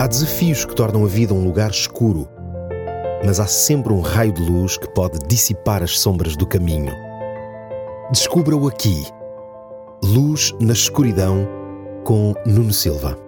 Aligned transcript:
Há 0.00 0.06
desafios 0.06 0.64
que 0.64 0.74
tornam 0.74 1.04
a 1.04 1.06
vida 1.06 1.34
um 1.34 1.44
lugar 1.44 1.70
escuro, 1.70 2.26
mas 3.22 3.38
há 3.38 3.46
sempre 3.46 3.92
um 3.92 4.00
raio 4.00 4.32
de 4.32 4.40
luz 4.40 4.78
que 4.78 4.88
pode 4.94 5.18
dissipar 5.28 5.82
as 5.82 5.98
sombras 5.98 6.38
do 6.38 6.46
caminho. 6.46 6.90
Descubra-o 8.10 8.66
aqui. 8.66 9.04
Luz 10.02 10.54
na 10.58 10.72
escuridão 10.72 11.46
com 12.02 12.32
Nuno 12.46 12.72
Silva. 12.72 13.18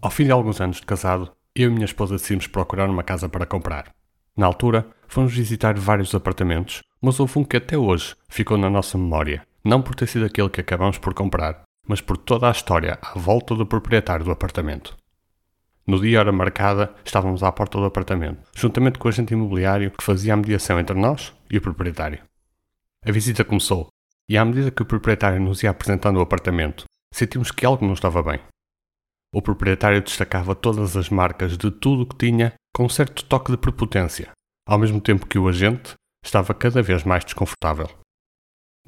Ao 0.00 0.10
fim 0.10 0.24
de 0.24 0.30
alguns 0.30 0.62
anos 0.62 0.78
de 0.78 0.86
casado, 0.86 1.30
eu 1.54 1.68
e 1.68 1.74
minha 1.74 1.84
esposa 1.84 2.14
decidimos 2.14 2.46
procurar 2.46 2.88
uma 2.88 3.02
casa 3.02 3.28
para 3.28 3.44
comprar. 3.44 3.92
Na 4.34 4.46
altura, 4.46 4.86
fomos 5.06 5.34
visitar 5.34 5.78
vários 5.78 6.14
apartamentos, 6.14 6.80
mas 7.02 7.20
houve 7.20 7.38
um 7.38 7.44
que 7.44 7.58
até 7.58 7.76
hoje 7.76 8.16
ficou 8.30 8.56
na 8.56 8.70
nossa 8.70 8.96
memória, 8.96 9.46
não 9.68 9.82
por 9.82 9.94
ter 9.94 10.06
sido 10.06 10.24
aquele 10.24 10.48
que 10.48 10.62
acabamos 10.62 10.96
por 10.96 11.12
comprar, 11.12 11.62
mas 11.86 12.00
por 12.00 12.16
toda 12.16 12.48
a 12.48 12.50
história 12.50 12.98
à 13.02 13.18
volta 13.18 13.54
do 13.54 13.66
proprietário 13.66 14.24
do 14.24 14.30
apartamento. 14.30 14.96
No 15.86 16.00
dia 16.00 16.20
hora 16.20 16.32
marcada, 16.32 16.94
estávamos 17.04 17.42
à 17.42 17.52
porta 17.52 17.78
do 17.78 17.84
apartamento, 17.84 18.40
juntamente 18.56 18.98
com 18.98 19.06
o 19.06 19.10
agente 19.10 19.34
imobiliário 19.34 19.90
que 19.90 20.02
fazia 20.02 20.32
a 20.32 20.36
mediação 20.36 20.80
entre 20.80 20.98
nós 20.98 21.34
e 21.50 21.58
o 21.58 21.60
proprietário. 21.60 22.22
A 23.04 23.12
visita 23.12 23.44
começou, 23.44 23.88
e 24.26 24.38
à 24.38 24.44
medida 24.44 24.70
que 24.70 24.80
o 24.80 24.86
proprietário 24.86 25.38
nos 25.38 25.62
ia 25.62 25.68
apresentando 25.70 26.16
o 26.16 26.22
apartamento, 26.22 26.84
sentimos 27.12 27.50
que 27.50 27.66
algo 27.66 27.84
não 27.84 27.92
estava 27.92 28.22
bem. 28.22 28.40
O 29.34 29.42
proprietário 29.42 30.00
destacava 30.00 30.54
todas 30.54 30.96
as 30.96 31.10
marcas 31.10 31.58
de 31.58 31.70
tudo 31.70 32.04
o 32.04 32.06
que 32.06 32.16
tinha 32.16 32.54
com 32.74 32.86
um 32.86 32.88
certo 32.88 33.22
toque 33.22 33.52
de 33.52 33.58
prepotência, 33.58 34.30
ao 34.66 34.78
mesmo 34.78 34.98
tempo 34.98 35.26
que 35.26 35.38
o 35.38 35.46
agente 35.46 35.92
estava 36.24 36.54
cada 36.54 36.80
vez 36.80 37.04
mais 37.04 37.22
desconfortável. 37.22 37.90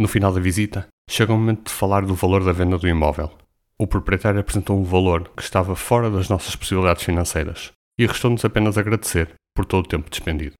No 0.00 0.09
final 0.09 0.32
da 0.32 0.40
visita, 0.40 0.88
chega 1.10 1.30
o 1.30 1.36
momento 1.36 1.66
de 1.66 1.74
falar 1.74 2.06
do 2.06 2.14
valor 2.14 2.42
da 2.42 2.52
venda 2.52 2.78
do 2.78 2.88
imóvel. 2.88 3.30
O 3.78 3.86
proprietário 3.86 4.40
apresentou 4.40 4.80
um 4.80 4.82
valor 4.82 5.30
que 5.37 5.42
estava 5.42 5.76
fora 5.76 6.10
das 6.10 6.26
nossas 6.26 6.57
possibilidades 6.57 7.02
financeiras 7.02 7.70
e 7.98 8.07
restou-nos 8.07 8.42
apenas 8.42 8.79
agradecer 8.79 9.34
por 9.54 9.66
todo 9.66 9.84
o 9.84 9.88
tempo 9.88 10.09
despendido. 10.09 10.54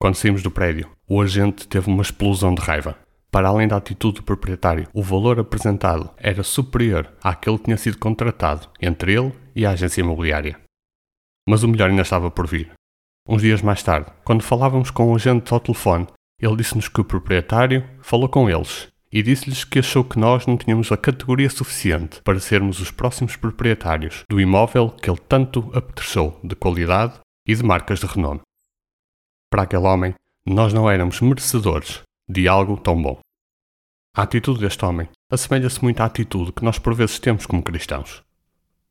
Quando 0.00 0.14
saímos 0.14 0.44
do 0.44 0.52
prédio, 0.52 0.88
o 1.08 1.20
agente 1.20 1.66
teve 1.66 1.90
uma 1.90 2.00
explosão 2.00 2.54
de 2.54 2.62
raiva. 2.62 2.96
Para 3.28 3.48
além 3.48 3.66
da 3.66 3.76
atitude 3.76 4.18
do 4.18 4.22
proprietário, 4.22 4.86
o 4.94 5.02
valor 5.02 5.40
apresentado 5.40 6.08
era 6.16 6.44
superior 6.44 7.12
àquele 7.20 7.58
que 7.58 7.64
tinha 7.64 7.76
sido 7.76 7.98
contratado 7.98 8.68
entre 8.80 9.14
ele 9.14 9.32
e 9.52 9.66
a 9.66 9.72
agência 9.72 10.00
imobiliária. 10.00 10.60
Mas 11.44 11.64
o 11.64 11.68
melhor 11.68 11.90
ainda 11.90 12.02
estava 12.02 12.30
por 12.30 12.46
vir. 12.46 12.70
Uns 13.28 13.42
dias 13.42 13.62
mais 13.62 13.82
tarde, 13.82 14.12
quando 14.22 14.44
falávamos 14.44 14.92
com 14.92 15.10
o 15.10 15.16
agente 15.16 15.52
ao 15.52 15.58
telefone, 15.58 16.06
ele 16.40 16.56
disse-nos 16.56 16.88
que 16.88 17.00
o 17.00 17.04
proprietário 17.04 17.88
falou 18.00 18.28
com 18.28 18.48
eles 18.48 18.88
e 19.12 19.22
disse-lhes 19.22 19.64
que 19.64 19.80
achou 19.80 20.04
que 20.04 20.18
nós 20.18 20.46
não 20.46 20.56
tínhamos 20.56 20.90
a 20.92 20.96
categoria 20.96 21.50
suficiente 21.50 22.22
para 22.22 22.38
sermos 22.38 22.80
os 22.80 22.90
próximos 22.90 23.36
proprietários 23.36 24.24
do 24.28 24.40
imóvel 24.40 24.90
que 24.90 25.10
ele 25.10 25.20
tanto 25.28 25.70
apetrechou 25.74 26.38
de 26.44 26.54
qualidade 26.54 27.18
e 27.46 27.54
de 27.54 27.62
marcas 27.62 27.98
de 27.98 28.06
renome. 28.06 28.40
Para 29.50 29.62
aquele 29.62 29.82
homem, 29.82 30.14
nós 30.46 30.72
não 30.72 30.88
éramos 30.88 31.20
merecedores 31.20 32.00
de 32.28 32.46
algo 32.46 32.76
tão 32.76 33.00
bom. 33.00 33.18
A 34.16 34.22
atitude 34.22 34.60
deste 34.60 34.84
homem 34.84 35.08
assemelha-se 35.30 35.82
muito 35.82 36.00
à 36.00 36.04
atitude 36.04 36.52
que 36.52 36.64
nós 36.64 36.78
por 36.78 36.94
vezes 36.94 37.18
temos 37.18 37.46
como 37.46 37.62
cristãos. 37.62 38.22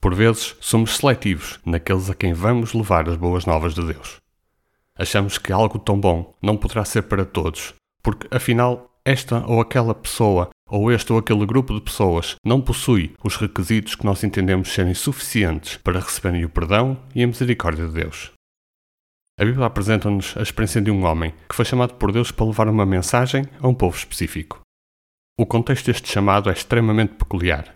Por 0.01 0.13
vezes 0.15 0.55
somos 0.61 0.97
seletivos 0.97 1.59
naqueles 1.65 2.09
a 2.09 2.15
quem 2.15 2.33
vamos 2.33 2.73
levar 2.73 3.09
as 3.09 3.17
boas 3.17 3.45
novas 3.45 3.73
de 3.73 3.85
Deus. 3.85 4.17
Achamos 4.99 5.37
que 5.37 5.53
algo 5.53 5.79
tão 5.79 5.97
bom 5.97 6.35
não 6.41 6.57
poderá 6.57 6.83
ser 6.83 7.03
para 7.03 7.25
todos, 7.25 7.73
porque 8.03 8.27
afinal 8.35 8.91
esta 9.05 9.45
ou 9.47 9.61
aquela 9.61 9.95
pessoa 9.95 10.49
ou 10.69 10.91
este 10.91 11.13
ou 11.13 11.17
aquele 11.17 11.45
grupo 11.45 11.73
de 11.73 11.79
pessoas 11.79 12.35
não 12.45 12.59
possui 12.59 13.15
os 13.23 13.37
requisitos 13.37 13.95
que 13.95 14.05
nós 14.05 14.23
entendemos 14.25 14.73
serem 14.73 14.93
suficientes 14.93 15.77
para 15.77 16.01
receberem 16.01 16.43
o 16.43 16.49
perdão 16.49 16.97
e 17.15 17.23
a 17.23 17.27
misericórdia 17.27 17.87
de 17.87 17.93
Deus. 17.93 18.31
A 19.39 19.45
Bíblia 19.45 19.65
apresenta-nos 19.65 20.35
a 20.35 20.41
experiência 20.41 20.81
de 20.81 20.91
um 20.91 21.05
homem 21.05 21.33
que 21.47 21.55
foi 21.55 21.63
chamado 21.63 21.93
por 21.93 22.11
Deus 22.11 22.29
para 22.29 22.45
levar 22.45 22.67
uma 22.67 22.85
mensagem 22.85 23.45
a 23.61 23.67
um 23.69 23.73
povo 23.73 23.97
específico. 23.97 24.59
O 25.39 25.45
contexto 25.45 25.85
deste 25.85 26.11
chamado 26.11 26.49
é 26.49 26.53
extremamente 26.53 27.13
peculiar. 27.13 27.71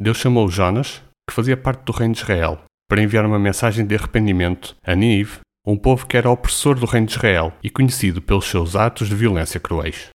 Deus 0.00 0.16
chamou 0.16 0.48
Jonas, 0.48 1.02
que 1.28 1.34
fazia 1.34 1.54
parte 1.54 1.84
do 1.84 1.92
reino 1.92 2.14
de 2.14 2.20
Israel, 2.20 2.62
para 2.88 3.02
enviar 3.02 3.26
uma 3.26 3.38
mensagem 3.38 3.86
de 3.86 3.94
arrependimento 3.94 4.74
a 4.82 4.94
Nínive, 4.94 5.40
um 5.64 5.76
povo 5.76 6.06
que 6.06 6.16
era 6.16 6.30
opressor 6.30 6.78
do 6.78 6.86
reino 6.86 7.06
de 7.06 7.12
Israel 7.12 7.52
e 7.62 7.70
conhecido 7.70 8.20
pelos 8.20 8.46
seus 8.46 8.74
atos 8.74 9.08
de 9.08 9.14
violência 9.14 9.60
cruéis. 9.60 10.08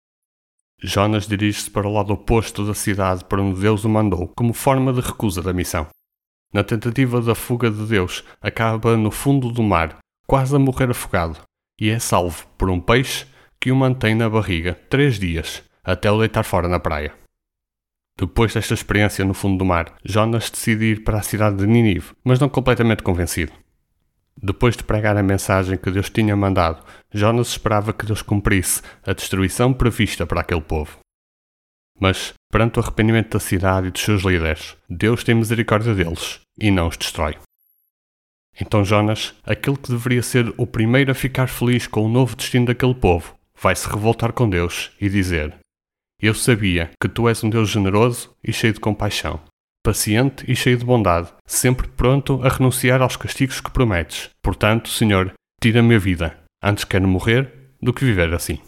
Jonas 0.82 1.26
dirige-se 1.26 1.70
para 1.70 1.86
o 1.86 1.92
lado 1.92 2.12
oposto 2.12 2.66
da 2.66 2.74
cidade 2.74 3.24
para 3.24 3.40
onde 3.40 3.60
Deus 3.60 3.84
o 3.84 3.88
mandou, 3.88 4.28
como 4.36 4.52
forma 4.52 4.92
de 4.92 5.00
recusa 5.00 5.40
da 5.40 5.52
missão. 5.52 5.86
Na 6.52 6.64
tentativa 6.64 7.20
da 7.20 7.34
fuga 7.34 7.70
de 7.70 7.86
Deus, 7.86 8.24
acaba 8.40 8.96
no 8.96 9.10
fundo 9.10 9.52
do 9.52 9.62
mar, 9.62 9.98
quase 10.26 10.54
a 10.54 10.58
morrer 10.58 10.90
afogado, 10.90 11.40
e 11.80 11.90
é 11.90 11.98
salvo 11.98 12.46
por 12.58 12.68
um 12.68 12.80
peixe 12.80 13.26
que 13.60 13.70
o 13.70 13.76
mantém 13.76 14.14
na 14.14 14.28
barriga 14.28 14.74
três 14.90 15.18
dias, 15.18 15.62
até 15.82 16.10
o 16.10 16.18
deitar 16.18 16.44
fora 16.44 16.68
na 16.68 16.80
praia. 16.80 17.14
Depois 18.18 18.52
desta 18.52 18.74
experiência 18.74 19.24
no 19.24 19.34
fundo 19.34 19.58
do 19.58 19.64
mar, 19.64 19.96
Jonas 20.04 20.50
decide 20.50 20.84
ir 20.86 21.04
para 21.04 21.18
a 21.18 21.22
cidade 21.22 21.56
de 21.56 21.66
Nínive, 21.66 22.12
mas 22.24 22.40
não 22.40 22.48
completamente 22.48 23.02
convencido. 23.02 23.52
Depois 24.40 24.76
de 24.76 24.84
pregar 24.84 25.16
a 25.16 25.22
mensagem 25.22 25.78
que 25.78 25.90
Deus 25.90 26.10
tinha 26.10 26.36
mandado, 26.36 26.84
Jonas 27.12 27.48
esperava 27.48 27.92
que 27.92 28.04
Deus 28.04 28.20
cumprisse 28.20 28.82
a 29.04 29.12
destruição 29.12 29.72
prevista 29.72 30.26
para 30.26 30.42
aquele 30.42 30.60
povo. 30.60 30.98
Mas, 31.98 32.34
perante 32.50 32.78
o 32.78 32.82
arrependimento 32.82 33.30
da 33.30 33.40
cidade 33.40 33.88
e 33.88 33.90
dos 33.90 34.02
seus 34.02 34.22
líderes, 34.22 34.76
Deus 34.88 35.24
tem 35.24 35.34
misericórdia 35.34 35.94
deles 35.94 36.40
e 36.58 36.70
não 36.70 36.88
os 36.88 36.96
destrói. 36.96 37.36
Então 38.60 38.84
Jonas, 38.84 39.34
aquele 39.44 39.76
que 39.76 39.90
deveria 39.90 40.22
ser 40.22 40.52
o 40.56 40.66
primeiro 40.66 41.10
a 41.10 41.14
ficar 41.14 41.46
feliz 41.46 41.86
com 41.86 42.04
o 42.04 42.08
novo 42.08 42.36
destino 42.36 42.66
daquele 42.66 42.94
povo, 42.94 43.34
vai 43.60 43.74
se 43.74 43.88
revoltar 43.88 44.32
com 44.32 44.48
Deus 44.48 44.90
e 45.00 45.08
dizer: 45.08 45.54
Eu 46.20 46.34
sabia 46.34 46.90
que 47.00 47.08
tu 47.08 47.28
és 47.28 47.42
um 47.42 47.50
Deus 47.50 47.68
generoso 47.68 48.34
e 48.42 48.52
cheio 48.52 48.72
de 48.72 48.80
compaixão, 48.80 49.40
paciente 49.86 50.44
e 50.50 50.56
cheio 50.56 50.76
de 50.76 50.84
bondade, 50.84 51.32
sempre 51.46 51.86
pronto 51.86 52.40
a 52.42 52.48
renunciar 52.48 53.00
aos 53.00 53.16
castigos 53.16 53.60
que 53.60 53.70
prometes. 53.70 54.30
Portanto, 54.42 54.88
Senhor, 54.88 55.32
tira-me 55.62 55.94
a 55.94 55.98
vida, 55.98 56.36
antes 56.60 56.82
quero 56.82 57.06
morrer 57.06 57.52
do 57.80 57.92
que 57.92 58.04
viver 58.04 58.34
assim. 58.34 58.58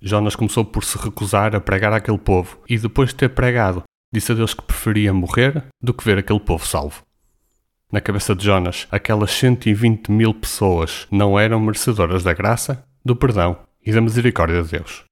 Jonas 0.00 0.36
começou 0.36 0.64
por 0.64 0.84
se 0.84 0.96
recusar 0.96 1.56
a 1.56 1.60
pregar 1.60 1.92
àquele 1.92 2.18
povo 2.18 2.60
e, 2.68 2.78
depois 2.78 3.08
de 3.08 3.16
ter 3.16 3.30
pregado, 3.30 3.82
disse 4.14 4.30
a 4.30 4.34
Deus 4.36 4.54
que 4.54 4.62
preferia 4.62 5.12
morrer 5.12 5.64
do 5.82 5.92
que 5.92 6.04
ver 6.04 6.18
aquele 6.18 6.38
povo 6.38 6.64
salvo. 6.64 7.02
Na 7.90 8.00
cabeça 8.00 8.32
de 8.32 8.44
Jonas, 8.44 8.86
aquelas 8.92 9.32
120 9.32 10.08
mil 10.12 10.32
pessoas 10.32 11.08
não 11.10 11.38
eram 11.38 11.58
merecedoras 11.58 12.22
da 12.22 12.32
graça, 12.32 12.84
do 13.04 13.16
perdão 13.16 13.58
e 13.84 13.92
da 13.92 14.00
misericórdia 14.00 14.62
de 14.62 14.70
Deus. 14.70 15.02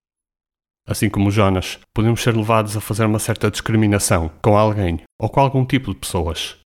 Assim 0.86 1.08
como 1.08 1.30
Jonas, 1.30 1.78
podemos 1.94 2.22
ser 2.22 2.36
levados 2.36 2.76
a 2.76 2.80
fazer 2.80 3.04
uma 3.04 3.18
certa 3.18 3.50
discriminação 3.50 4.30
com 4.42 4.56
alguém 4.56 5.00
ou 5.18 5.28
com 5.28 5.40
algum 5.40 5.64
tipo 5.64 5.92
de 5.92 6.00
pessoas. 6.00 6.58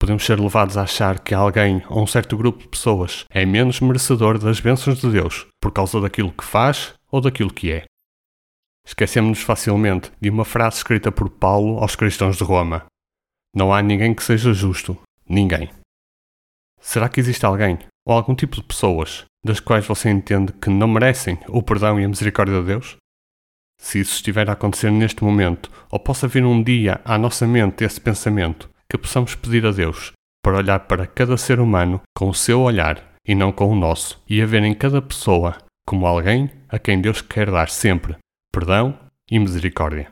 Podemos 0.00 0.24
ser 0.24 0.40
levados 0.40 0.76
a 0.76 0.82
achar 0.82 1.20
que 1.20 1.34
alguém 1.34 1.82
ou 1.88 2.02
um 2.02 2.06
certo 2.06 2.36
grupo 2.36 2.60
de 2.60 2.68
pessoas 2.68 3.24
é 3.30 3.46
menos 3.46 3.80
merecedor 3.80 4.38
das 4.38 4.58
bênçãos 4.58 5.00
de 5.00 5.10
Deus 5.10 5.46
por 5.60 5.70
causa 5.70 6.00
daquilo 6.00 6.32
que 6.32 6.44
faz 6.44 6.94
ou 7.10 7.20
daquilo 7.20 7.52
que 7.52 7.70
é. 7.70 7.84
Esquecemos-nos 8.84 9.42
facilmente 9.42 10.10
de 10.20 10.28
uma 10.28 10.44
frase 10.44 10.78
escrita 10.78 11.12
por 11.12 11.30
Paulo 11.30 11.78
aos 11.78 11.94
cristãos 11.94 12.36
de 12.36 12.42
Roma: 12.42 12.84
Não 13.54 13.72
há 13.72 13.80
ninguém 13.80 14.12
que 14.12 14.24
seja 14.24 14.52
justo, 14.52 14.98
ninguém. 15.28 15.70
Será 16.80 17.08
que 17.08 17.20
existe 17.20 17.46
alguém 17.46 17.78
ou 18.04 18.14
algum 18.14 18.34
tipo 18.34 18.56
de 18.56 18.62
pessoas 18.64 19.24
das 19.44 19.60
quais 19.60 19.86
você 19.86 20.10
entende 20.10 20.52
que 20.52 20.68
não 20.68 20.88
merecem 20.88 21.38
o 21.48 21.62
perdão 21.62 22.00
e 22.00 22.04
a 22.04 22.08
misericórdia 22.08 22.60
de 22.60 22.66
Deus? 22.66 22.96
Se 23.80 24.00
isso 24.00 24.14
estiver 24.14 24.48
a 24.48 24.52
acontecer 24.52 24.90
neste 24.90 25.24
momento, 25.24 25.70
ou 25.90 25.98
possa 25.98 26.28
vir 26.28 26.44
um 26.44 26.62
dia 26.62 27.00
à 27.04 27.18
nossa 27.18 27.46
mente 27.46 27.84
esse 27.84 28.00
pensamento, 28.00 28.70
que 28.88 28.98
possamos 28.98 29.34
pedir 29.34 29.66
a 29.66 29.70
Deus 29.70 30.12
para 30.42 30.56
olhar 30.56 30.80
para 30.80 31.06
cada 31.06 31.36
ser 31.36 31.60
humano 31.60 32.00
com 32.14 32.28
o 32.28 32.34
seu 32.34 32.60
olhar 32.60 33.12
e 33.26 33.34
não 33.34 33.52
com 33.52 33.70
o 33.70 33.76
nosso, 33.76 34.20
e 34.28 34.42
a 34.42 34.46
ver 34.46 34.62
em 34.64 34.74
cada 34.74 35.00
pessoa 35.00 35.56
como 35.86 36.06
alguém 36.06 36.50
a 36.68 36.78
quem 36.78 37.00
Deus 37.00 37.20
quer 37.20 37.50
dar 37.50 37.68
sempre 37.68 38.16
perdão 38.52 38.98
e 39.30 39.38
misericórdia. 39.38 40.10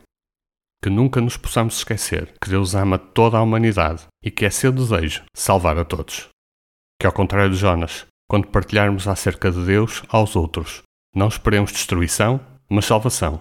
Que 0.83 0.89
nunca 0.89 1.21
nos 1.21 1.37
possamos 1.37 1.77
esquecer 1.77 2.33
que 2.41 2.49
Deus 2.49 2.75
ama 2.75 2.99
toda 2.99 3.37
a 3.37 3.43
humanidade 3.43 4.06
e 4.25 4.31
que 4.31 4.47
é 4.47 4.51
seu 4.51 4.73
desejo 4.73 5.23
salvar 5.37 5.77
a 5.77 5.85
todos. 5.85 6.29
Que 6.99 7.06
ao 7.06 7.13
contrário 7.13 7.51
de 7.51 7.59
Jonas, 7.59 8.06
quando 8.29 8.49
partilharmos 8.49 9.06
acerca 9.06 9.51
de 9.51 9.63
Deus 9.65 10.03
aos 10.09 10.37
outros, 10.37 10.83
não 11.15 11.29
esperemos 11.29 11.73
destruição, 11.73 12.41
mas 12.69 12.87
salvação 12.87 13.41